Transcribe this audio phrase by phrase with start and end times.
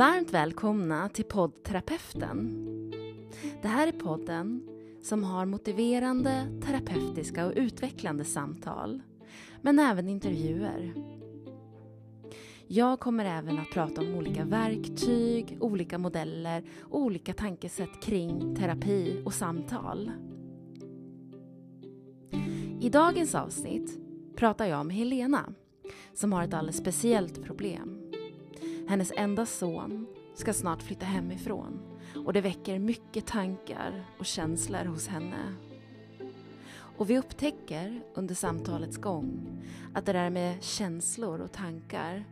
[0.00, 2.66] Varmt välkomna till poddterapeuten.
[3.62, 4.68] Det här är podden
[5.02, 9.02] som har motiverande, terapeutiska och utvecklande samtal,
[9.60, 10.94] men även intervjuer.
[12.66, 19.22] Jag kommer även att prata om olika verktyg, olika modeller och olika tankesätt kring terapi
[19.24, 20.12] och samtal.
[22.80, 23.98] I dagens avsnitt
[24.36, 25.54] pratar jag med Helena
[26.14, 27.99] som har ett alldeles speciellt problem.
[28.90, 35.08] Hennes enda son ska snart flytta hemifrån och det väcker mycket tankar och känslor hos
[35.08, 35.54] henne.
[36.98, 39.62] Och vi upptäcker under samtalets gång
[39.94, 42.24] att det där med känslor och tankar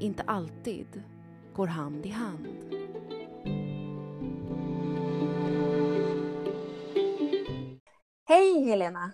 [0.00, 1.02] inte alltid
[1.54, 2.46] går hand i hand.
[8.28, 9.12] Hej Helena!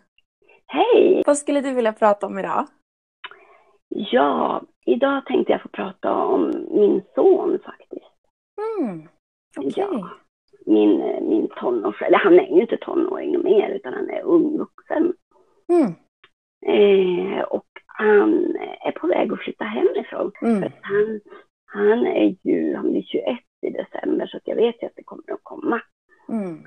[0.66, 1.23] Hej!
[1.26, 2.66] Vad skulle du vilja prata om idag?
[3.88, 8.04] Ja, idag tänkte jag få prata om min son faktiskt.
[8.80, 9.09] Mm,
[9.57, 9.73] Okej.
[9.76, 10.10] Ja,
[10.66, 10.98] min,
[11.29, 12.02] min tonårs...
[12.02, 15.12] Eller han är ju inte tonåring mer, utan han är ung vuxen.
[15.68, 15.93] Mm,
[16.66, 20.32] Eh, och han är på väg att flytta hemifrån.
[20.38, 21.21] För mm, att han,
[21.66, 23.24] han är ju, han blir 21
[23.66, 25.80] i december, så att jag vet ju att det kommer att komma.
[26.29, 26.66] mm,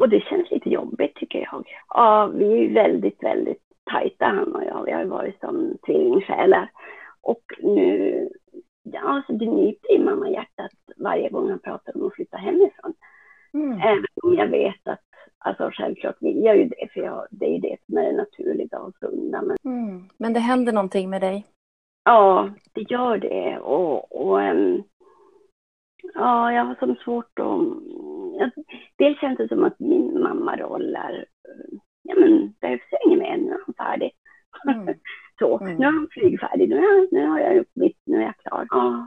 [0.00, 1.68] Och det känns lite jobbigt tycker jag.
[1.88, 4.84] Ja, vi är väldigt, väldigt tajta han och jag.
[4.84, 6.70] Vi har ju varit som tvillingsjälar.
[7.20, 8.28] Och nu,
[9.02, 12.94] alltså det nyper i mamma hjärtat varje gång han pratar om att flytta hemifrån.
[13.54, 15.00] mm, Även om jag vet att,
[15.38, 18.12] alltså självklart vill jag ju det, för jag, det är ju det som är det
[18.16, 19.42] naturliga och sunda.
[19.42, 20.08] Men mm.
[20.18, 21.46] Men det händer någonting med dig?
[22.04, 23.58] ja, det gör det.
[23.58, 24.82] Och, och ehm,
[26.14, 27.58] ja, jag har som svårt att...
[28.96, 31.24] Dels känns det som att min mammaroll är,
[32.02, 34.12] ja men behövs inget mer, nu är han färdig.
[34.68, 34.86] Mm.
[35.42, 35.76] Så, Mm.
[35.76, 38.66] nu är han flygfärdig, nu, är, nu har jag gjort mitt, nu är jag klar.
[38.70, 39.06] Ja.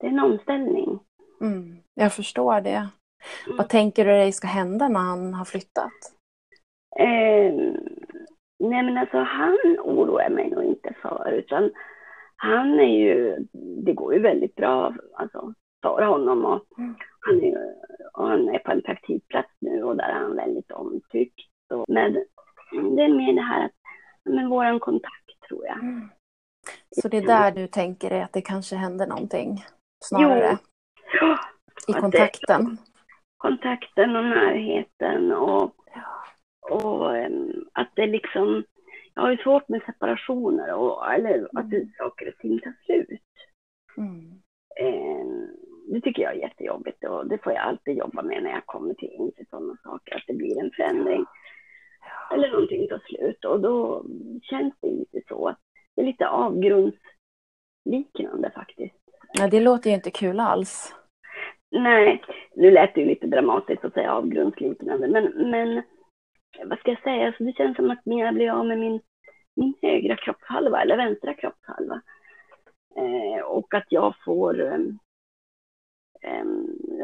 [0.00, 0.98] Det är en omställning.
[1.40, 1.76] Mm.
[1.94, 2.70] Jag förstår det.
[3.46, 3.56] Mm.
[3.58, 5.92] Vad tänker du dig ska hända när han har flyttat?
[6.98, 7.54] Eh,
[8.58, 11.70] nej men alltså han oroar mig nog inte för, utan
[12.36, 13.36] han är ju,
[13.84, 16.94] det går ju väldigt bra alltså, för honom och Mm.
[17.20, 17.74] han är, ju-
[18.14, 21.40] och han är på en praktikplats nu och där är han väldigt omtyckt.
[21.74, 22.12] Och, men
[22.96, 23.72] det är mer det här att,
[24.34, 26.08] men våran kontakt tror jag.
[26.90, 29.64] Så det är där du tänker dig att det kanske händer någonting
[30.04, 30.58] snarare
[31.20, 31.38] Ja,
[31.88, 32.78] i att kontakten?
[33.36, 35.74] kontakten och närheten och,
[36.60, 37.14] och
[37.72, 38.64] att det liksom,
[39.14, 43.20] jag har ju svårt med separationer och, eller att det, saker och ting tar slut.
[43.96, 44.40] Mm.
[45.92, 48.94] Det tycker jag är jättejobbigt och det får jag alltid jobba med när jag kommer
[48.94, 51.26] till insikt sådana saker, att det blir en förändring
[52.34, 54.04] eller någonting tar slut och då
[54.42, 55.58] känns det lite så att
[55.96, 58.94] det är lite avgrundsliknande faktiskt.
[59.38, 60.94] Ja, det låter ju inte kul alls.
[61.70, 62.22] Nej,
[62.54, 65.82] nu lät det ju lite dramatiskt att säga avgrundsliknande, men, men
[66.64, 69.00] vad ska jag säga, alltså det känns som att jag blir av med min,
[69.56, 72.00] min högra kroppshalva, eller vänstra kroppshalva.
[72.96, 74.98] Eh, och att jag får, ehm,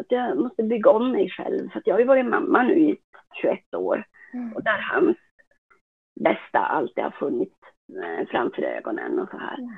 [0.00, 2.98] att jag måste bygga om mig själv, för jag har ju varit mamma nu i
[3.42, 4.04] 21 år,
[4.34, 4.52] Mm.
[4.52, 5.16] och där hans
[6.20, 7.56] bästa alltid har funnits
[8.02, 9.58] eh, framför ögonen och så här.
[9.58, 9.74] Mm.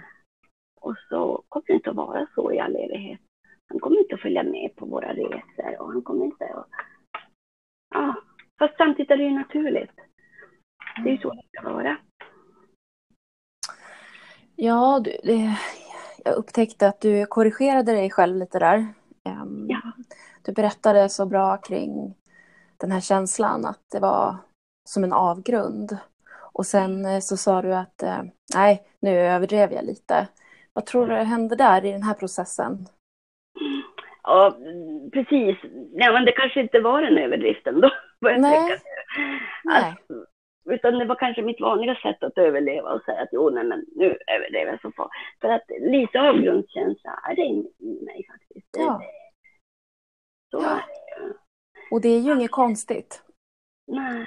[0.80, 3.20] Och så kommer det inte att vara så i all evighet.
[3.68, 6.68] Han kommer inte att följa med på våra resor och han kommer inte att...
[7.94, 8.14] Ja,
[8.58, 9.96] fast samtidigt är det ju naturligt.
[11.04, 11.96] Det är ju så det ska vara.
[14.56, 15.58] Ja, du, det,
[16.24, 18.86] jag upptäckte att du korrigerade dig själv lite där.
[19.22, 19.92] Ja.
[20.42, 22.14] Du berättade så bra kring
[22.76, 24.36] den här känslan att det var
[24.88, 25.98] som en avgrund.
[26.52, 28.22] Och sen eh, så sa du att eh,
[28.54, 30.28] nej, nu överdrev jag lite.
[30.72, 32.86] Vad tror du hände där i den här processen?
[34.22, 34.56] Ja,
[35.12, 35.56] precis.
[35.92, 37.90] Ja, men det kanske inte var en överdrift ändå.
[38.20, 38.40] Nej.
[38.40, 38.82] tänka.
[39.64, 39.96] Nej.
[40.68, 43.84] Utan det var kanske mitt vanliga sätt att överleva och säga att jo, nej, men
[43.96, 45.08] nu överdrev jag så far.
[45.40, 48.68] För att lite avgrundskänsla är det i mig faktiskt.
[48.78, 49.02] Ja.
[50.50, 50.80] Så Ja.
[51.90, 53.22] Och det är ju inget konstigt.
[53.86, 54.26] Nej.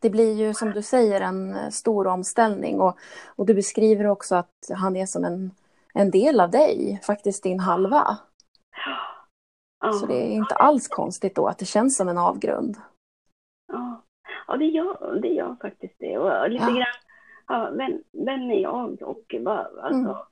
[0.00, 2.98] Det blir ju som du säger en stor omställning och,
[3.36, 5.50] och du beskriver också att han är som en,
[5.94, 8.18] en del av dig, faktiskt din halva.
[9.80, 9.92] Ja.
[9.92, 12.76] Så det är inte alls konstigt då att det känns som en avgrund.
[14.50, 16.18] Ja, det, gör, det gör faktiskt det.
[16.18, 16.70] Och lite Ja.
[16.70, 16.86] grann,
[17.48, 20.26] ja, vem, vem är jag och vad, alltså,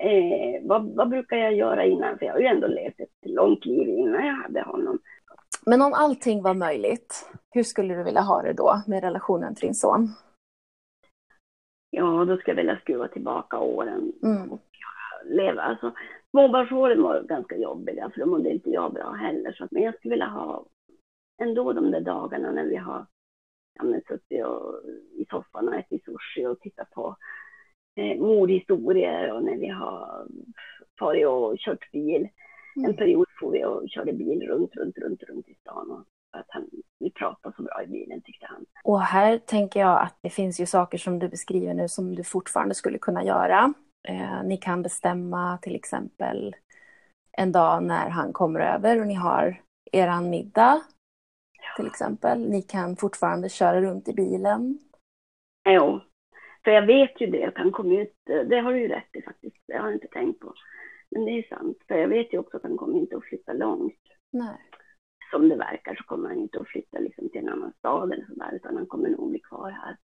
[0.00, 0.54] Mm.
[0.54, 2.18] eh, vad, vad brukar jag göra innan?
[2.18, 4.98] För jag har ju ändå levt ett långt liv innan jag hade honom.
[5.66, 9.66] Men om allting var möjligt, hur skulle du vilja ha det då med relationen till
[9.66, 10.08] din son?
[11.90, 14.58] Ja, då skulle jag vilja skruva tillbaka åren Mm.
[15.24, 15.62] leva.
[15.62, 15.92] Alltså,
[16.30, 19.52] småbarnsåren var ganska jobbiga för då mådde inte jag bra heller.
[19.52, 20.66] Så men jag skulle vilja ha
[21.42, 23.06] ändå de där dagarna när vi har
[23.74, 24.80] ja, men, suttit och,
[25.18, 27.16] i soffan och ätit sushi och tittat på
[27.96, 30.26] eh, mordhistorier och när vi har
[30.98, 32.28] farit och kört bil.
[32.76, 32.90] Mm.
[32.90, 35.90] En period får vi och körde bil runt, runt, runt, runt i stan.
[35.90, 36.04] Och
[36.34, 38.66] att han, vi pratade så bra i bilen tyckte han.
[38.84, 42.24] Och här tänker jag att det finns ju saker som du beskriver nu som du
[42.24, 43.74] fortfarande skulle kunna göra.
[44.08, 46.56] Eh, ni kan bestämma till exempel
[47.32, 49.60] en dag när han kommer över och ni har
[49.92, 50.82] eran middag.
[51.76, 52.50] Till exempel.
[52.50, 54.78] Ni kan fortfarande köra runt i bilen.
[55.68, 56.00] Jo,
[56.64, 59.22] för jag vet ju det att han kom ut, det har du ju rätt i
[59.22, 60.54] faktiskt, det har jag inte tänkt på.
[61.10, 63.52] Men det är sant, för jag vet ju också att han kommer inte att flytta
[63.52, 64.00] långt.
[64.32, 64.56] Nej.
[65.30, 68.26] Som det verkar så kommer han inte att flytta liksom till en annan stad eller
[68.26, 69.96] sådär, utan han kommer nog bli kvar här.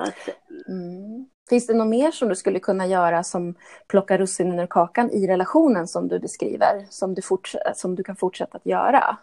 [0.00, 0.28] Att,
[0.68, 1.28] mm.
[1.48, 3.54] Finns det något mer som du skulle kunna göra som
[3.88, 7.22] plockar russinen ur kakan i relationen som du beskriver, som du,
[7.74, 9.18] som du kan fortsätta att göra?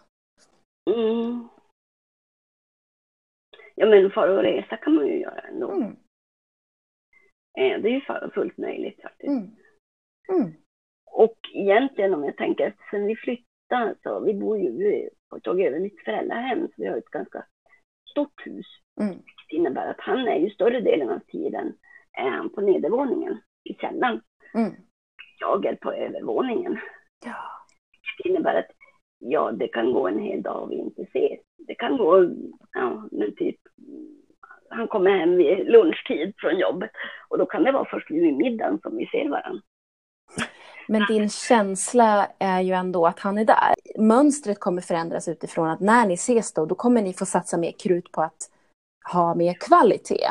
[0.94, 1.48] Mm.
[3.74, 5.70] Ja, men fara och resa kan man ju göra ändå.
[5.70, 5.96] Mm.
[7.58, 9.28] Eh, det är ju fullt möjligt faktiskt.
[9.28, 9.50] Mm.
[10.28, 10.52] Mm.
[11.10, 15.08] Och egentligen om jag tänker, sen vi flyttade så, vi bor ju, vi
[15.42, 17.44] tagit över mitt föräldrahem, så vi har ett ganska
[18.10, 18.66] stort hus.
[19.00, 19.14] Mm.
[19.50, 21.76] Det innebär att han är ju större delen av tiden
[22.12, 24.20] är han på nedervåningen i källaren.
[24.54, 24.72] Mm.
[25.40, 26.80] Jag är på övervåningen.
[27.24, 27.36] Ja.
[28.18, 28.70] Det innebär att
[29.18, 31.40] ja, det kan gå en hel dag och vi inte ses.
[31.58, 32.30] Det kan gå,
[32.72, 33.56] ja, men typ
[34.70, 36.90] han kommer hem vid lunchtid från jobbet
[37.28, 39.62] och då kan det vara först vid middagen som vi ser varandra.
[40.88, 43.74] Men din känsla är ju ändå att han är där.
[43.98, 47.72] Mönstret kommer förändras utifrån att när ni ses då, då kommer ni få satsa mer
[47.72, 48.50] krut på att
[49.12, 50.28] ha mer kvalitet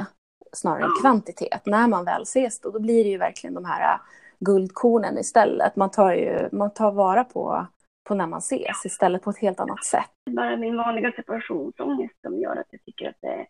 [0.54, 1.62] snarare än kvantitet.
[1.66, 4.00] När man väl ses då, då blir det ju verkligen de här
[4.39, 5.75] guldkornen istället.
[5.75, 7.68] Man tar, ju, man tar vara på,
[8.07, 10.12] på när man ses istället på ett helt annat sätt.
[10.30, 13.48] Bara min vanliga separationsångest som gör att jag tycker att det är,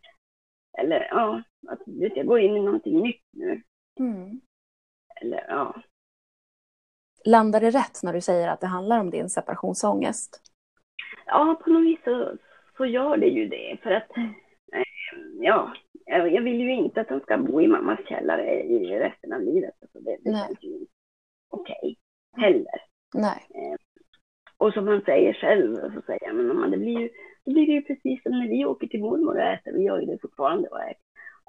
[0.80, 3.62] eller ja, att jag går in i någonting nytt nu.
[4.00, 4.42] Mm.
[5.22, 5.82] Eller ja,
[7.28, 10.42] Landar det rätt när du säger att det handlar om din separationsångest?
[11.26, 12.38] Ja, på något vis så,
[12.78, 13.78] så gör det ju det.
[13.84, 14.84] För att, eh,
[15.40, 15.74] ja,
[16.06, 19.74] jag vill ju inte att han ska bo i mammas källare i resten av livet.
[19.82, 20.92] Alltså det, det känns ju inte
[21.50, 22.82] okej okay, heller.
[23.14, 23.48] Nej.
[24.58, 27.10] Och som han säger själv, så säger han, men det blir ju,
[27.46, 29.74] det blir ju precis som när vi åker till mormor och äter.
[29.74, 31.02] Vi gör ju det fortfarande och äter,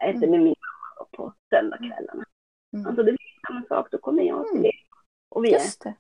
[0.03, 0.31] äter mm.
[0.31, 2.25] med min mamma på söndagskvällarna.
[2.73, 2.87] Mm.
[2.87, 4.71] Alltså det blir samma sak, då kommer jag till mm.
[5.29, 5.95] Och vi just det.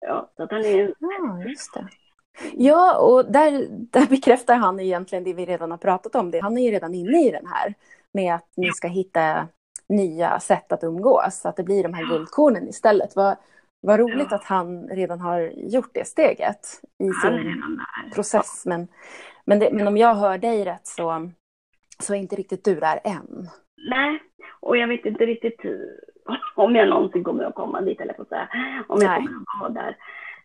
[0.00, 0.94] Ja, så att han är...
[0.98, 1.88] Ja, just det.
[2.54, 6.30] Ja, och där, där bekräftar han egentligen det vi redan har pratat om.
[6.30, 6.40] Det.
[6.40, 7.74] Han är ju redan inne i den här
[8.12, 9.48] med att ni ska hitta
[9.88, 13.16] nya sätt att umgås, så att det blir de här guldkornen istället.
[13.16, 13.36] Vad,
[13.86, 14.36] vad roligt ja.
[14.36, 17.62] att han redan har gjort det steget i sin
[18.14, 18.62] process.
[18.66, 18.88] Men,
[19.44, 21.30] men, det, men om jag hör dig rätt så,
[21.98, 23.48] så är inte riktigt du där än.
[23.90, 24.22] Nej,
[24.60, 25.60] och jag vet inte riktigt
[26.54, 28.48] om jag någonsin kommer att komma dit, eller på säga.
[28.88, 29.96] Om jag kommer att vara där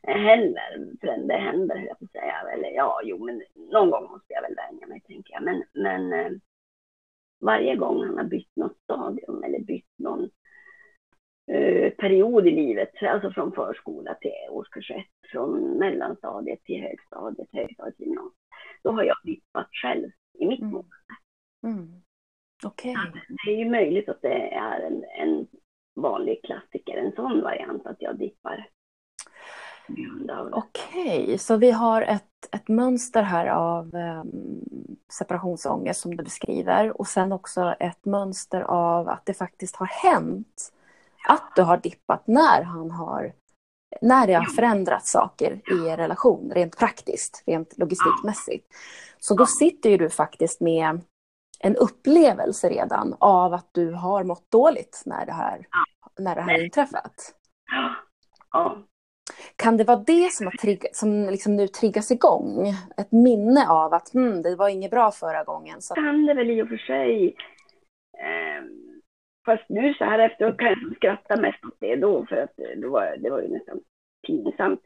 [0.04, 2.36] heller förrän det händer, höll jag på att säga.
[2.54, 3.42] Eller ja, jo, men
[3.72, 5.44] någon gång måste jag väl vänja mig, tänker jag.
[5.44, 6.32] Men, men eh,
[7.42, 10.30] varje gång han har bytt något stadium eller bytt någon
[11.98, 18.06] period i livet, alltså från förskola till årskurs ett, från mellanstadiet till högstadiet, högstadiet till
[18.06, 18.34] gymnasiet,
[18.84, 20.72] då har jag dippat själv i mitt mm.
[20.72, 20.96] mående.
[21.64, 22.02] Mm.
[22.66, 22.96] Okay.
[23.46, 25.48] Det är ju möjligt att det är en, en
[25.96, 28.68] vanlig klassiker, en sån variant att jag dippar.
[30.52, 34.66] Okej, okay, så vi har ett, ett mönster här av um,
[35.10, 40.74] separationsångest som du beskriver och sen också ett mönster av att det faktiskt har hänt
[41.28, 43.34] att du har dippat när han har
[44.02, 48.68] när det har förändrat saker i er relation, rent praktiskt, rent logistikmässigt.
[49.20, 51.02] Så då sitter ju du faktiskt med
[51.60, 55.68] en upplevelse redan av att du har mått dåligt när det här,
[56.20, 57.36] när det här inträffat.
[59.56, 62.74] Kan det vara det som, har trigg, som liksom nu triggas igång?
[62.98, 65.82] Ett minne av att hmm, det var inget bra förra gången?
[65.82, 65.96] Så...
[65.96, 67.36] Kan det väl i och för sig.
[68.18, 68.64] Eh,
[69.46, 72.88] fast nu så här efteråt kan jag skratta mest åt det då, för att det
[72.88, 73.80] var, det var ju nästan
[74.28, 74.82] pinsamt.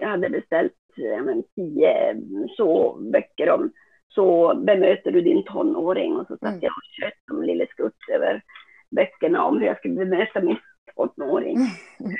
[0.00, 2.16] Jag hade beställt ja, men, tio
[2.56, 3.72] så böcker om
[4.08, 6.60] så bemöter du din tonåring och så satt mm.
[6.62, 8.42] jag och tjöt som lille skutt över
[8.90, 10.58] böckerna om hur jag skulle bemöta min
[10.96, 11.56] tonåring.
[11.56, 11.68] Mm.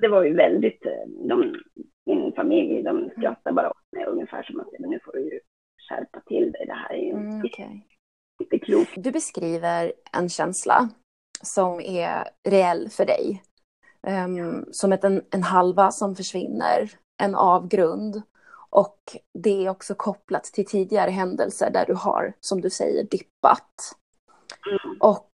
[0.00, 1.54] Det var ju väldigt, eh, de,
[2.06, 5.40] min familj de skrattade bara åt mig ungefär som att nu får du ju
[5.88, 7.80] skärpa till dig, det här är ju mm, okay.
[8.52, 8.92] Inte klokt.
[8.96, 10.88] Du beskriver en känsla
[11.42, 13.42] som är reell för dig.
[14.06, 16.90] Um, som ett, en, en halva som försvinner,
[17.22, 18.22] en avgrund.
[18.70, 23.96] Och det är också kopplat till tidigare händelser där du har, som du säger, dippat.
[24.66, 24.96] Mm.
[25.00, 25.30] Och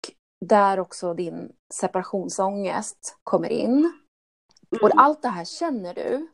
[0.47, 3.73] där också din separationsångest kommer in.
[3.73, 4.83] Mm.
[4.83, 6.28] Och allt det här känner du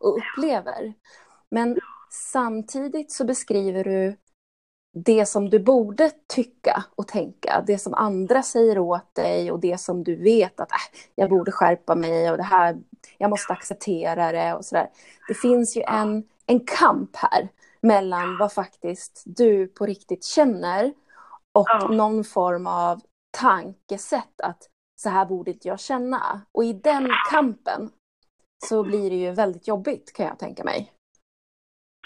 [0.00, 0.94] och upplever.
[1.50, 1.78] Men
[2.10, 4.16] samtidigt så beskriver du
[5.04, 9.80] det som du borde tycka och tänka, det som andra säger åt dig och det
[9.80, 12.76] som du vet att äh, jag borde skärpa mig och det här,
[13.18, 14.88] jag måste acceptera det och sådär.
[15.28, 17.48] Det finns ju en, en kamp här
[17.80, 20.94] mellan vad faktiskt du på riktigt känner
[21.52, 21.88] och ja.
[21.88, 23.00] någon form av
[23.30, 26.40] tankesätt att så här borde inte jag känna.
[26.52, 27.90] Och i den kampen
[28.68, 30.92] så blir det ju väldigt jobbigt kan jag tänka mig.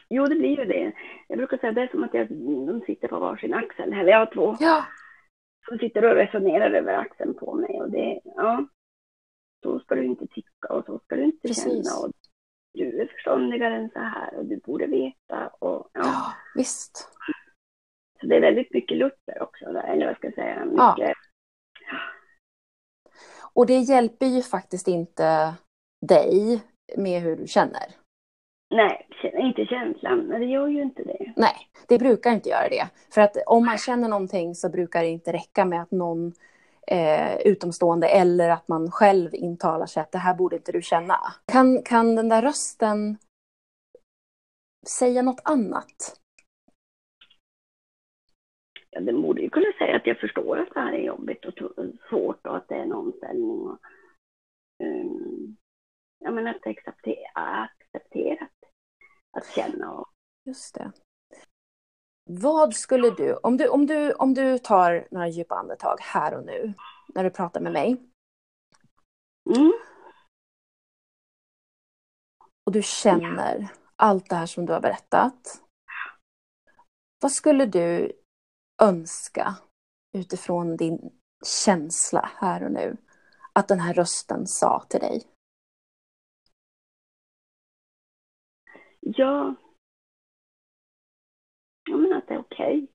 [0.09, 0.93] Jo, det blir ju det.
[1.31, 2.29] Jag brukar säga det är som att jag,
[2.67, 4.57] de sitter på varsin axel, eller jag har två.
[4.61, 4.85] Ja.
[5.69, 8.67] Som sitter och resonerar över axeln på mig och det, ja.
[9.63, 11.65] Så ska du inte tycka och så ska du inte Precis.
[11.65, 12.07] känna.
[12.07, 12.13] Och
[12.73, 16.01] du är förståndigare än så här och du borde veta och ja.
[16.05, 17.09] ja visst.
[18.21, 21.17] Så det är väldigt mycket Luther också, eller vad ska jag säga, mycket.
[21.91, 21.99] Ja.
[23.55, 25.55] Och det hjälper ju faktiskt inte
[26.07, 26.63] dig
[26.97, 28.00] med hur du känner.
[28.71, 30.29] Nej, inte känslan.
[30.29, 31.33] Det gör ju inte det.
[31.37, 31.55] Nej,
[31.89, 32.89] det brukar inte göra det.
[33.15, 36.33] För att om man känner någonting så brukar det inte räcka med att någon
[36.87, 41.17] eh, utomstående eller att man själv intalar sig att det här borde inte du känna.
[41.53, 43.19] Kan, kan den där rösten
[44.87, 46.21] säga något annat?
[48.91, 51.55] Ja, den borde ju kunna säga att jag förstår att det här är jobbigt och
[52.09, 53.61] svårt och att det är en omställning.
[53.61, 53.79] Och,
[54.83, 55.57] um,
[56.19, 58.60] ja, men att acceptera, accepterat
[59.31, 59.93] att känna.
[59.93, 60.09] Och...
[60.45, 60.93] Just det.
[62.25, 66.45] Vad skulle du, om du, om du, om du tar några djupa andetag här och
[66.45, 66.75] nu,
[67.15, 67.97] när du pratar med mig.
[69.57, 69.73] Mm.
[72.67, 75.63] Och du känner allt det här som du har berättat.
[77.21, 78.13] Vad skulle du
[78.83, 79.55] önska
[80.13, 81.21] utifrån din
[81.65, 82.97] känsla här och nu
[83.53, 85.23] att den här rösten sa till dig?
[89.01, 89.55] Ja.
[91.91, 92.77] Ja, men att det är okej.
[92.77, 92.87] Okay.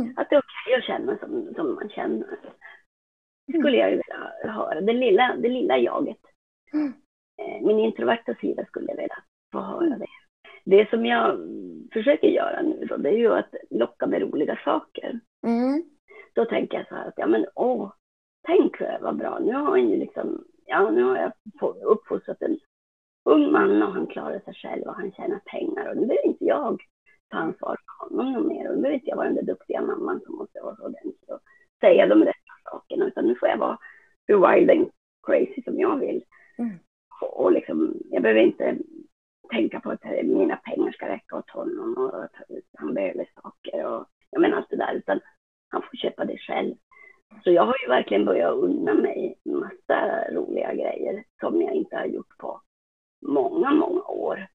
[0.00, 0.14] Mm.
[0.16, 2.26] Att det är okej okay att känna som, som man känner.
[3.46, 3.62] Det mm.
[3.62, 4.80] skulle jag ju vilja höra.
[4.80, 6.20] Det lilla, det lilla jaget.
[6.72, 6.92] Mm.
[7.42, 9.98] Eh, min introverta sida skulle jag vilja få höra mm.
[9.98, 10.06] det.
[10.64, 11.38] Det som jag
[11.92, 15.20] försöker göra nu då, det är ju att locka med roliga saker.
[15.46, 15.82] Mm.
[16.32, 17.92] Då tänker jag så här att, ja men åh,
[18.46, 21.32] tänk vad bra, nu har han ju liksom, ja nu har jag
[21.82, 22.58] uppfostrat en
[23.28, 26.44] ung man och han klarar sig själv och han tjänar pengar och nu behöver inte
[26.44, 26.82] jag
[27.30, 29.82] ta ansvar för honom något mer och nu behöver inte jag vara den där duktiga
[29.82, 31.40] mamman som måste vara så ordentlig och
[31.80, 33.78] säga de rätta sakerna utan nu får jag vara
[34.26, 34.90] hur wild and
[35.26, 36.24] crazy som jag vill.
[36.58, 36.78] Mm.
[37.20, 38.76] Och, och liksom, jag behöver inte
[39.50, 42.34] tänka på att mina pengar ska räcka åt honom och att
[42.78, 45.20] han behöver saker och jag menar allt det där utan
[45.68, 46.74] han får köpa det själv.
[47.44, 52.06] Så jag har ju verkligen börjat unna mig massa roliga grejer som jag inte har
[52.06, 52.60] gjort på
[53.26, 54.46] många, många år.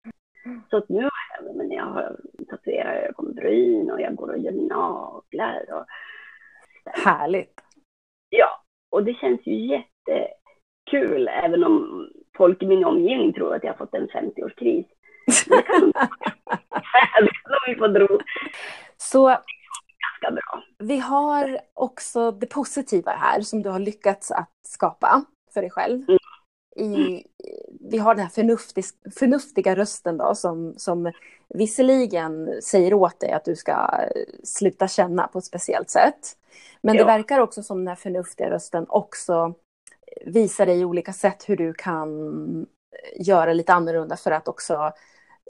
[0.70, 2.18] Så att nu har jag, men jag har
[2.50, 5.66] tatuerat ögonbryn och jag går och gör naglar.
[5.74, 5.86] Och...
[6.86, 7.62] Härligt!
[8.30, 13.72] Ja, och det känns ju jättekul även om folk i min omgivning tror att jag
[13.72, 14.86] har fått en 50-årskris.
[15.48, 15.92] Det kan
[17.68, 18.20] de få tro.
[18.98, 19.38] Så.
[20.80, 26.10] Vi har också det positiva här som du har lyckats att skapa för dig själv.
[26.10, 26.20] Mm
[26.76, 27.24] i,
[27.90, 31.12] vi har den här förnuftig, förnuftiga rösten då som, som
[31.50, 33.90] visserligen säger åt dig att du ska
[34.44, 36.38] sluta känna på ett speciellt sätt.
[36.82, 37.02] Men ja.
[37.02, 39.54] det verkar också som den här förnuftiga rösten också
[40.26, 42.66] visar dig olika sätt hur du kan
[43.16, 44.74] göra lite annorlunda för att också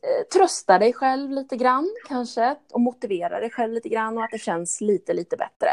[0.04, 4.32] eh, trösta dig själv lite grann kanske och motivera dig själv lite grann och att
[4.32, 5.70] det känns lite, lite bättre.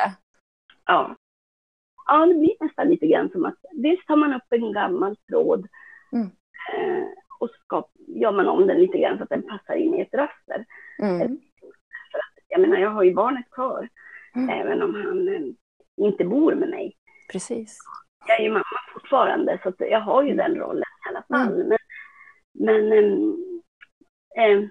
[0.87, 1.17] Ja,
[2.11, 5.67] ja, det blir nästan lite grann som att dels tar man upp en gammal tråd
[6.13, 6.27] mm.
[6.75, 7.05] eh,
[7.41, 10.15] och ska, gör man om den lite grann så att den passar in i ett
[10.15, 10.65] raster.
[10.99, 11.39] Mm.
[12.11, 13.89] För att, jag menar, jag har ju barnet kvar,
[14.35, 14.49] mm.
[14.49, 15.41] även om han eh,
[15.97, 16.97] inte bor med mig.
[17.33, 17.79] Precis.
[18.27, 21.61] Jag är ju mamma fortfarande, så jag har ju den rollen i alla fall.
[21.61, 21.69] Mm.
[21.69, 21.79] Men,
[22.91, 22.93] men
[24.37, 24.71] eh,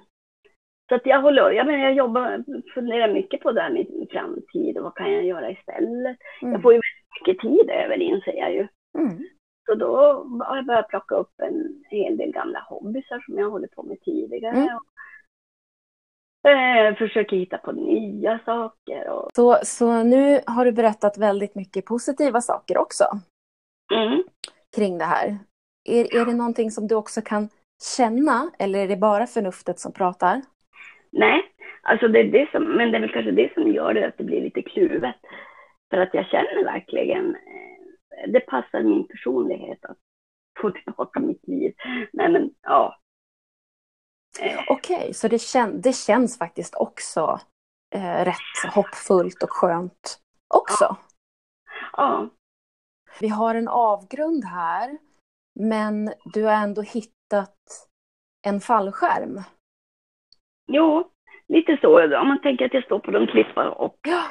[0.89, 2.43] så att jag håller, jag, menar, jag jobbar,
[2.73, 6.17] funderar mycket på det här med min framtid och vad kan jag göra istället.
[6.41, 6.53] Mm.
[6.53, 6.81] Jag får ju
[7.19, 8.67] mycket tid över inser jag ju.
[8.97, 9.23] Mm.
[9.65, 9.95] Så då
[10.39, 14.01] har jag börjat plocka upp en hel del gamla hobbysar som jag hållit på med
[14.01, 14.55] tidigare.
[14.55, 14.77] Mm.
[16.43, 19.09] Och, eh, försöker hitta på nya saker.
[19.09, 19.29] Och...
[19.33, 23.05] Så, så nu har du berättat väldigt mycket positiva saker också.
[23.93, 24.23] Mm.
[24.75, 25.37] Kring det här.
[25.89, 27.49] är, är det någonting som du också kan
[27.97, 30.41] känna eller är det bara förnuftet som pratar?
[31.11, 31.41] Nej,
[31.81, 34.17] alltså det är det som, men det är väl kanske det som gör det att
[34.17, 35.15] det blir lite kluvet.
[35.89, 39.97] För att jag känner verkligen, eh, det passar min personlighet att
[40.61, 41.73] få tillbaka mitt liv.
[42.13, 42.99] Nej men ja.
[44.41, 44.59] Eh.
[44.67, 47.39] Okej, okay, så det, kän det känns faktiskt också
[47.95, 50.83] eh, rätt hoppfullt och skönt också?
[50.85, 50.97] Ja.
[51.97, 52.29] ja.
[53.19, 54.97] Vi har en avgrund här,
[55.59, 57.57] men du har ändå hittat
[58.47, 59.41] en fallskärm.
[60.71, 61.11] Jo,
[61.47, 62.19] lite så.
[62.19, 64.23] Om man tänker att jag står på en klippa och ja.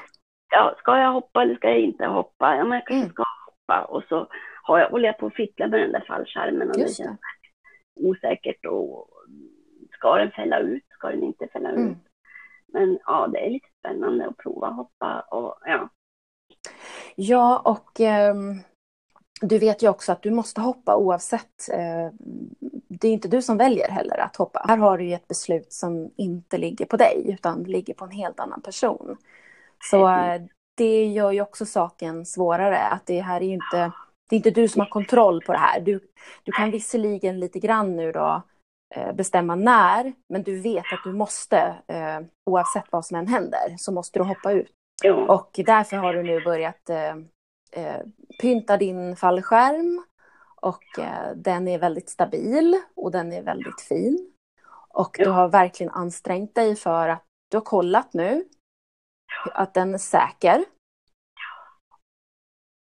[0.50, 2.57] Ja, ska jag hoppa eller ska jag inte hoppa?
[2.57, 3.12] Ja, men jag kanske mm.
[3.12, 3.85] ska hoppa.
[3.85, 4.28] Och så
[4.62, 7.21] har jag, håller jag på att fippla med den där fallskärmen och Just det känns
[7.95, 8.09] det.
[8.09, 8.67] osäkert.
[8.67, 9.11] Och
[9.93, 10.85] ska den fälla ut?
[10.88, 11.90] Ska den inte fälla mm.
[11.90, 11.99] ut?
[12.73, 15.88] Men ja, det är lite spännande att prova att hoppa och ja.
[17.14, 18.35] Ja, och eh,
[19.40, 21.69] du vet ju också att du måste hoppa oavsett.
[21.73, 22.12] Eh,
[22.88, 24.64] det är inte du som väljer heller att hoppa.
[24.69, 28.11] Här har du ju ett beslut som inte ligger på dig utan ligger på en
[28.11, 29.17] helt annan person.
[29.85, 30.42] Så eh,
[30.76, 32.78] det gör ju också saken svårare.
[32.78, 33.92] Att det här är ju inte,
[34.28, 35.80] det är inte du som har kontroll på det här.
[35.80, 36.00] Du,
[36.42, 38.42] du kan visserligen lite grann nu då
[38.94, 42.20] eh, bestämma när, men du vet att du måste, eh,
[42.50, 44.73] oavsett vad som än händer, så måste du hoppa ut.
[45.28, 46.90] Och därför har du nu börjat
[48.40, 50.04] pynta din fallskärm
[50.61, 50.85] och
[51.35, 54.32] den är väldigt stabil och den är väldigt fin.
[54.88, 58.44] Och du har verkligen ansträngt dig för att du har kollat nu
[59.45, 60.64] att den är säker.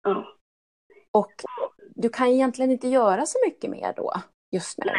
[0.03, 0.37] Ja.
[1.11, 1.31] Och
[1.95, 4.13] du kan egentligen inte göra så mycket mer då,
[4.51, 4.91] just nu.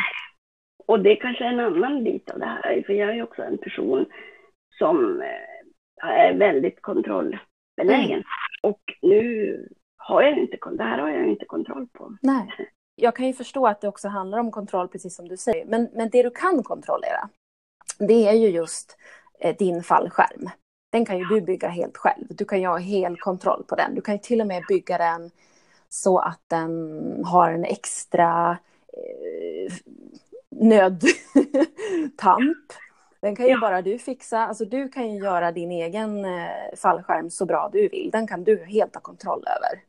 [0.86, 3.42] Och det är kanske är en annan bit av det här, för jag är också
[3.42, 4.06] en person
[4.78, 8.10] som eh, är väldigt kontrollbenägen.
[8.10, 8.24] Mm.
[8.62, 12.16] Och nu har jag inte, det här har jag inte kontroll på.
[12.22, 12.70] Nej.
[12.94, 15.66] Jag kan ju förstå att det också handlar om kontroll, precis som du säger.
[15.66, 17.28] Men, men det du kan kontrollera,
[17.98, 18.98] det är ju just
[19.40, 20.50] eh, din fallskärm.
[20.90, 22.26] Den kan ju du bygga helt själv.
[22.28, 23.94] Du kan ju ha hel kontroll på den.
[23.94, 25.30] Du kan ju till och med bygga den
[25.88, 28.58] så att den har en extra
[28.92, 29.72] eh,
[30.50, 31.12] nödtamp.
[33.20, 33.60] Den kan ju ja.
[33.60, 34.38] bara du fixa.
[34.38, 38.10] Alltså du kan ju göra din egen eh, fallskärm så bra du vill.
[38.12, 39.82] Den kan du helt ha kontroll över.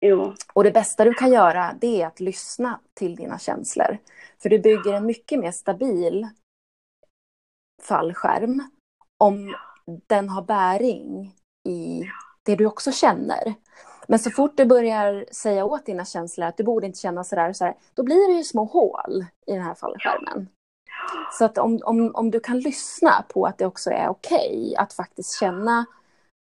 [0.00, 0.34] Jo.
[0.52, 3.98] Och det bästa du kan göra det är att lyssna till dina känslor.
[4.42, 6.28] För du bygger en mycket mer stabil
[7.82, 8.68] fallskärm
[9.18, 9.54] om
[10.06, 12.02] den har bäring i
[12.42, 13.54] det du också känner.
[14.06, 17.52] Men så fort du börjar säga åt dina känslor att du borde inte känna sådär,
[17.52, 20.48] så då blir det ju små hål i den här fallskärmen.
[21.38, 24.74] Så att om, om, om du kan lyssna på att det också är okej okay
[24.76, 25.86] att faktiskt känna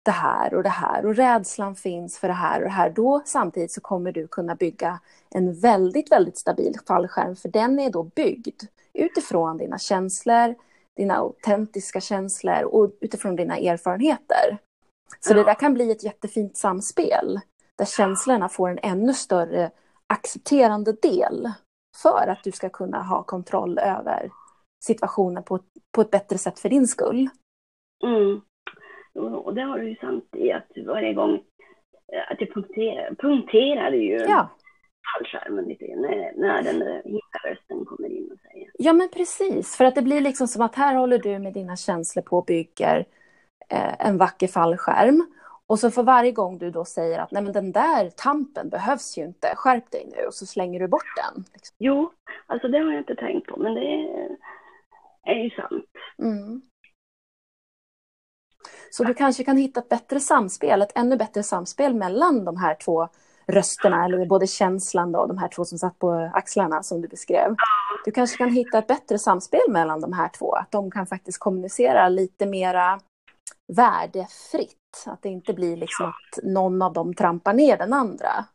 [0.06, 3.22] det här och det här och rädslan finns för det här och det här, då
[3.26, 8.04] samtidigt så kommer du kunna bygga en väldigt, väldigt stabil fallskärm, för den är då
[8.04, 10.56] byggd utifrån dina känslor,
[10.98, 14.58] dina autentiska känslor och utifrån dina erfarenheter.
[15.20, 17.40] Så det där kan bli ett jättefint samspel
[17.78, 19.72] där känslorna får en ännu större
[20.08, 21.52] accepterande del
[22.02, 24.32] för att du ska kunna ha kontroll över
[24.86, 25.60] situationen på,
[25.92, 27.30] på ett bättre sätt för din skull.
[28.04, 28.42] Mm.
[29.14, 31.34] Och det har du ju sant i att varje gång
[32.14, 34.50] eh, att jag punkterar, punkterar ju ja.
[35.14, 36.84] Fallskärmen lite när, när den
[37.46, 38.72] rösten kommer in och säger.
[38.74, 41.76] Ja men precis, för att det blir liksom som att här håller du med dina
[41.76, 43.06] känslor på och bygger
[43.70, 45.26] eh, en vacker fallskärm.
[45.68, 49.18] Och så för varje gång du då säger att nej men den där tampen behövs
[49.18, 51.44] ju inte, skärp dig nu, och så slänger du bort den.
[51.54, 51.76] Liksom.
[51.80, 52.12] Jo,
[52.48, 54.38] alltså det har jag inte tänkt på, men det är,
[55.24, 55.86] är ju sant.
[56.20, 56.62] Mm.
[58.92, 62.76] Så du kanske kan hitta ett bättre samspel, ett ännu bättre samspel mellan de här
[62.76, 63.10] två
[63.48, 67.56] rösterna, eller både känslan och de här två som satt på axlarna som du beskrev.
[68.06, 71.40] Du kanske kan hitta ett bättre samspel mellan de här två, att de kan faktiskt
[71.40, 73.00] kommunicera lite mera
[73.76, 75.06] värdefritt.
[75.06, 78.46] Att det inte blir liksom att någon av dem trampar ner den andra.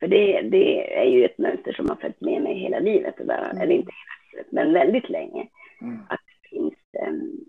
[0.00, 3.50] För det, det är ju ett mönster som har följt med mig hela livet, eller,
[3.50, 3.62] mm.
[3.62, 5.48] eller inte hela livet, men väldigt länge.
[5.80, 6.00] Mm.
[6.08, 6.74] Att det finns
[7.08, 7.44] um,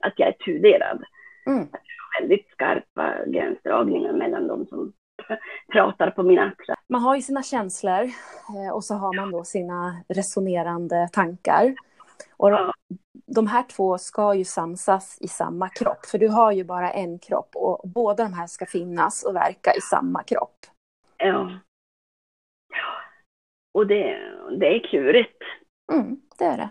[0.00, 1.04] att jag är tudelad.
[1.46, 1.62] Mm.
[1.62, 4.92] Att jag har väldigt skarpa gränsdragningar mellan de som
[5.72, 6.76] pratar på mina axlar.
[6.88, 8.02] Man har ju sina känslor
[8.56, 11.74] eh, och så har man då sina resonerande tankar.
[12.36, 12.72] Och ja.
[13.26, 17.18] de här två ska ju samsas i samma kropp, för du har ju bara en
[17.18, 20.56] kropp och båda de här ska finnas och verka i samma kropp.
[21.16, 21.50] Ja.
[23.74, 24.18] Och det,
[24.60, 25.42] det är klurigt.
[25.92, 26.70] Mm, det är det.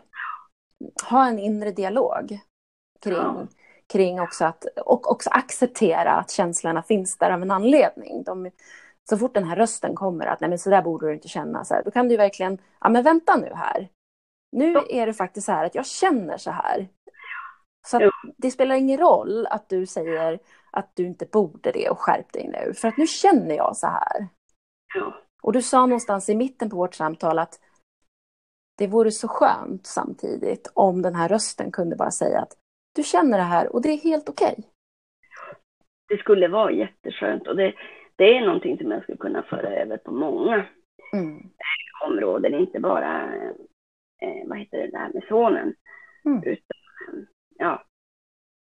[1.09, 2.39] Ha en inre dialog
[3.01, 3.47] kring, ja.
[3.93, 8.23] Kring också att, och också acceptera att känslorna finns där av en anledning.
[8.23, 8.51] De,
[9.09, 11.65] så fort den här rösten kommer att nej men så där borde du inte känna,
[11.65, 13.89] så här, då kan du verkligen, ja men vänta nu här.
[14.51, 16.87] Nu är det faktiskt så här att jag känner så här.
[17.87, 20.39] Så det spelar ingen roll att du säger
[20.71, 23.87] att du inte borde det och skärp dig nu, för att nu känner jag så
[23.87, 24.27] här.
[25.41, 27.59] Och du sa någonstans i mitten på vårt samtal att
[28.77, 32.53] det vore så skönt samtidigt om den här rösten kunde bara säga att
[32.95, 34.55] du känner det här och det är helt okej.
[34.57, 34.65] Okay.
[36.07, 37.73] Det skulle vara jätteskönt och det,
[38.15, 40.65] det är någonting som jag skulle kunna föra över på många
[41.13, 41.49] mm.
[42.05, 43.35] områden, inte bara
[44.21, 45.75] eh, vad heter det, här med sonen.
[46.25, 46.43] Mm.
[46.43, 46.77] Utan,
[47.57, 47.83] ja,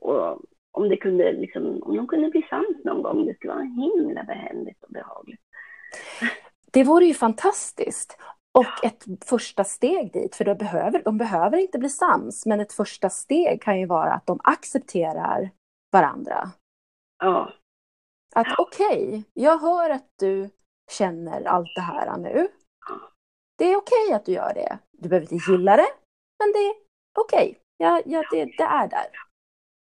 [0.00, 3.64] och om det kunde liksom, om de kunde bli sant någon gång, det skulle vara
[3.64, 5.40] himla behändigt och behagligt.
[6.72, 8.18] Det vore ju fantastiskt.
[8.58, 12.72] Och ett första steg dit, för de behöver, de behöver inte bli sams, men ett
[12.72, 15.50] första steg kan ju vara att de accepterar
[15.92, 16.50] varandra.
[17.18, 17.52] Ja.
[18.34, 20.50] Att okej, okay, jag hör att du
[20.90, 22.48] känner allt det här nu.
[23.58, 24.78] Det är okej okay att du gör det.
[24.92, 25.88] Du behöver inte gilla det,
[26.38, 26.74] men det är
[27.18, 27.50] okej.
[27.50, 27.54] Okay.
[27.76, 29.06] Ja, ja, det, det är där.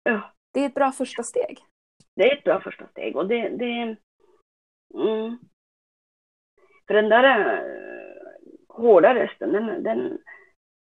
[0.04, 0.32] Ja.
[0.54, 1.66] Det är ett bra första steg.
[2.16, 3.50] Det är ett bra första steg och det...
[3.50, 3.98] det
[4.94, 5.40] mm.
[6.88, 7.24] För den där
[8.76, 10.18] hårda rösten, den, den,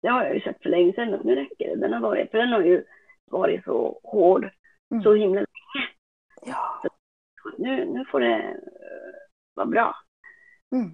[0.02, 1.76] det har jag ju sett för länge sedan att nu räcker det.
[1.76, 2.84] Den har varit, för den har ju
[3.30, 4.50] varit så hård
[4.90, 5.02] mm.
[5.02, 5.88] så himla länge.
[6.46, 6.82] Ja.
[7.58, 9.14] nu, nu får det uh,
[9.54, 9.96] vara bra.
[10.72, 10.90] Mm.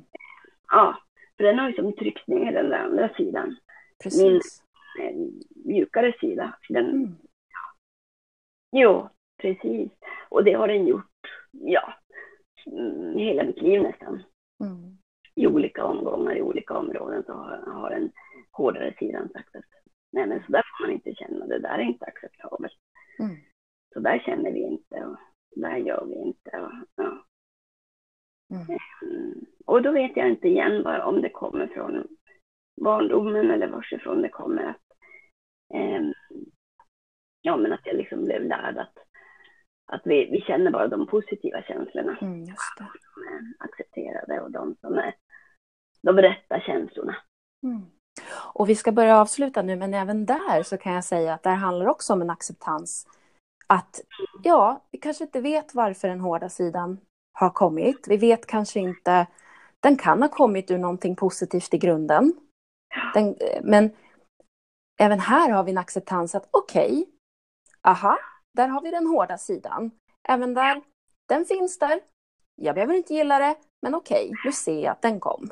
[0.69, 0.99] Ja,
[1.37, 3.57] för den har ju som tryckt ner den där andra sidan.
[4.03, 4.63] Precis.
[4.99, 5.15] Min eh,
[5.65, 6.59] mjukare sida.
[6.69, 7.17] Den, mm.
[7.49, 7.77] ja.
[8.81, 9.09] Jo,
[9.43, 9.91] precis.
[10.29, 11.05] Och det har den gjort,
[11.51, 11.95] ja,
[12.67, 14.23] mm, hela mitt liv nästan.
[14.61, 14.98] Mm
[15.39, 18.13] i olika omgångar i olika områden så har, har den
[18.53, 19.65] hårdare sidan sagt att
[20.13, 22.73] nej men så där får man inte känna, det där är inte acceptabelt.
[23.19, 23.37] Mm.
[23.93, 25.17] Så där känner vi inte och
[25.57, 26.51] där gör vi inte.
[26.51, 27.25] Och, ja.
[28.51, 28.67] Mm.
[29.03, 29.47] Mm.
[29.67, 32.07] och då vet jag inte igen bara om det kommer från
[32.81, 34.83] barndomen eller varsifrån det kommer att
[35.75, 36.03] eh,
[37.43, 38.99] ja men att jag liksom blev lärd att,
[39.89, 42.19] att vi, vi känner bara de positiva känslorna.
[42.21, 42.87] Mm, just det.
[43.15, 45.15] De är accepterade och de som är
[46.03, 47.17] de rätta känslorna.
[47.63, 47.87] Mm.
[48.55, 51.51] Och vi ska börja avsluta nu, men även där så kan jag säga att det
[51.51, 53.07] handlar också om en acceptans.
[53.67, 54.01] Att
[54.43, 57.01] ja, vi kanske inte vet varför den hårda sidan
[57.33, 58.09] har kommit.
[58.09, 59.27] Vi vet kanske inte,
[59.81, 62.33] den kan ha kommit ur någonting positivt i grunden.
[63.15, 63.91] Den, men
[65.01, 67.05] även här har vi en acceptans att okej, okay,
[67.83, 68.19] aha,
[68.55, 69.91] där har vi den hårda sidan.
[70.29, 70.83] Även där,
[71.29, 72.01] den finns där.
[72.55, 75.51] Jag behöver inte gilla det, men okej, okay, nu ser jag att den kom.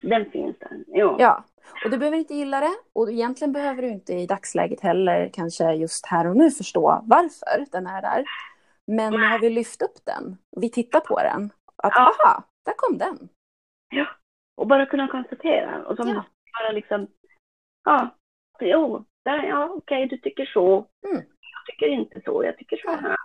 [0.00, 1.16] Den finns där, ja.
[1.18, 1.44] Ja,
[1.84, 2.74] och du behöver inte gilla det.
[2.92, 7.72] Och egentligen behöver du inte i dagsläget heller kanske just här och nu förstå varför
[7.72, 8.24] den är där.
[8.86, 10.36] Men nu har vi lyft upp den.
[10.56, 11.50] Vi tittar på den.
[11.76, 12.00] Att ja.
[12.00, 13.28] aha, där kom den.
[13.88, 14.06] Ja,
[14.54, 15.86] och bara kunna konstatera.
[15.86, 16.24] Och som ja.
[16.60, 17.06] bara liksom,
[17.84, 18.08] ja,
[18.60, 20.86] jo, där, ja okej, du tycker så.
[21.08, 21.24] Mm.
[21.66, 23.16] Jag tycker inte så, jag tycker så här.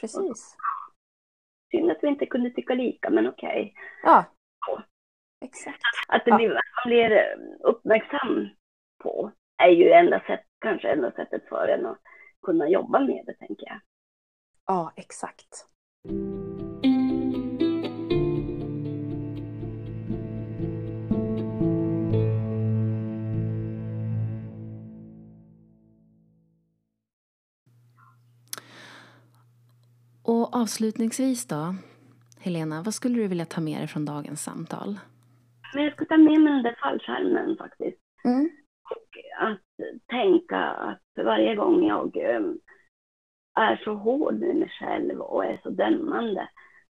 [0.00, 0.56] Precis.
[1.70, 3.74] Synd att vi inte kunde tycka lika, men okej.
[4.02, 4.24] Ja.
[5.44, 5.80] Exakt.
[6.08, 8.48] Att det blir, man blir eh, uppmärksam
[9.02, 11.98] på är ju enda sätt, kanske enda sättet för en att
[12.42, 13.80] kunna jobba med det, tänker jag.
[14.66, 15.66] Ja, exakt.
[30.32, 31.74] Och avslutningsvis då,
[32.40, 34.98] Helena, vad skulle du vilja ta med dig från dagens samtal?
[35.74, 37.98] Men jag ska ta med mig den där fallskärmen faktiskt.
[38.24, 38.50] Mm.
[38.90, 39.08] Och
[39.48, 42.58] att tänka att varje gång jag um,
[43.60, 46.48] är så hård med mig själv och är så dömande,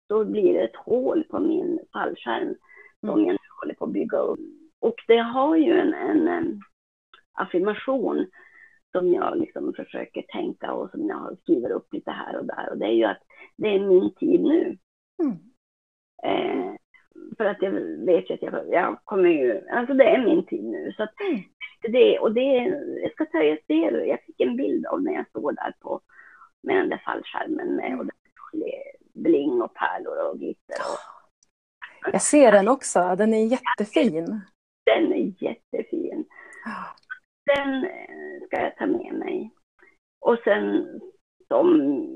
[0.08, 2.56] då blir det ett hål på min fallskärm mm.
[3.06, 4.40] som jag nu håller på att bygga upp.
[4.80, 6.62] Och det har ju en, en, en
[7.32, 8.26] affirmation
[8.92, 12.70] som jag liksom försöker tänka och som jag skriver upp lite här och där.
[12.70, 13.22] Och det är ju att
[13.56, 14.78] det är min tid nu.
[15.22, 15.36] Mm.
[16.22, 16.74] Eh,
[17.36, 17.70] för att jag
[18.06, 20.92] vet ju att jag, jag kommer ju, alltså det är min tid nu.
[20.96, 21.42] Så att mm.
[21.92, 22.54] det, och det,
[23.02, 26.00] jag ska säga det, jag fick en bild av när jag står där på,
[26.62, 28.06] med den där fallskärmen med och
[29.14, 30.76] bling och pärlor och glitter.
[30.76, 34.40] Och, jag ser den också, den är jättefin.
[34.84, 36.24] Den är jättefin.
[37.54, 39.50] Den eh, ska jag ta med mig.
[40.20, 40.86] Och sen,
[41.48, 41.66] som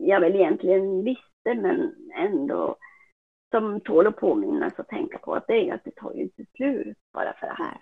[0.03, 2.77] jag väl egentligen visste, men ändå
[3.51, 6.45] som tål att påminnas och tänka på att det är att det tar ju inte
[6.57, 7.79] slut bara för det här.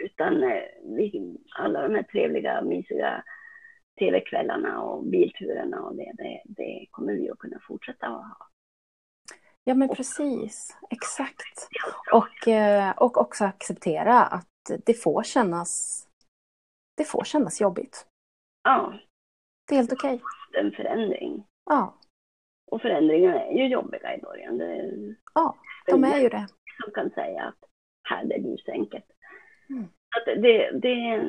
[0.00, 0.62] Utan eh,
[0.96, 3.24] vi, alla de här trevliga, mysiga
[3.98, 8.36] tv-kvällarna och bilturerna och det, det, det kommer vi att kunna fortsätta att ha.
[9.64, 10.76] Ja, men precis.
[10.90, 11.68] Exakt.
[12.12, 14.46] Och, eh, och också acceptera att
[14.86, 16.02] det får kännas,
[17.00, 18.06] det får kännas jobbigt.
[18.62, 18.94] Ja,
[19.68, 20.22] Det är helt okej.
[20.58, 21.46] en förändring.
[21.70, 21.98] Ja,
[22.70, 24.58] Och förändringar är ju jobbiga i början.
[24.58, 24.90] Det
[25.34, 26.46] ja, de är ju det.
[26.82, 27.58] som kan säga att
[28.02, 29.02] här det är.
[29.70, 29.84] Mm.
[30.16, 31.22] Att det, det,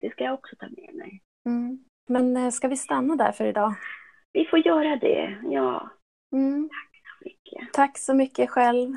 [0.00, 1.22] det ska jag också ta med mig.
[1.46, 1.84] Mm.
[2.08, 3.74] Men eh, ska vi stanna där för idag?
[4.32, 5.90] Vi får göra det, ja.
[6.32, 6.68] Mm.
[7.24, 7.72] Mycket.
[7.72, 8.96] Tack så mycket själv.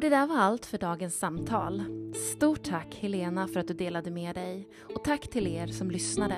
[0.00, 1.82] Och det där var allt för dagens samtal.
[2.14, 6.36] Stort tack Helena för att du delade med dig och tack till er som lyssnade.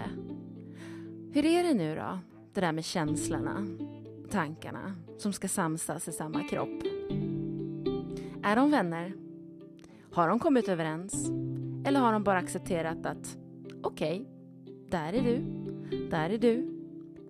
[1.32, 2.18] Hur är det nu då,
[2.52, 3.66] det där med känslorna,
[4.30, 6.82] tankarna som ska samsas i samma kropp?
[8.42, 9.14] Är de vänner?
[10.12, 11.30] Har de kommit överens?
[11.86, 13.36] Eller har de bara accepterat att
[13.82, 14.26] okej,
[14.88, 15.38] där är du,
[16.10, 16.84] där är du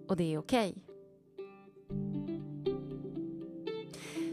[0.08, 0.84] och det är okej?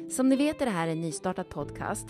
[0.09, 2.07] Som ni vet är det här en nystartad podcast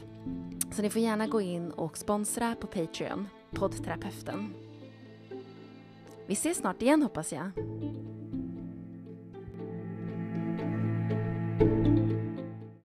[0.72, 4.54] så ni får gärna gå in och sponsra på Patreon, poddterapeuten.
[6.28, 7.52] Vi ses snart igen hoppas jag.